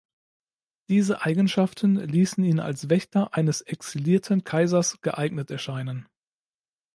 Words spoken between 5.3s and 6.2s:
erscheinen.